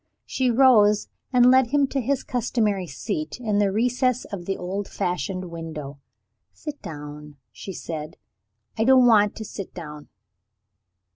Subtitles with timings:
[0.25, 4.87] She rose, and led him to his customary seat in the recess of the old
[4.87, 5.99] fashioned window.
[6.53, 8.17] "Sit down," she said.
[8.79, 10.09] "I don't want to sit down."